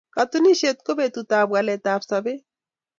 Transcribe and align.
Katunisyet 0.15 0.77
ko 0.85 0.91
betutab 0.99 1.47
waleetab 1.53 2.01
sobeet. 2.09 2.41